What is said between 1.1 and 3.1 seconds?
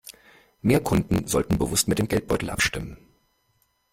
sollten bewusst mit dem Geldbeutel abstimmen.